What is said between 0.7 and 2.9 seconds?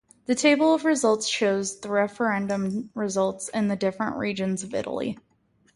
of results shows the referendum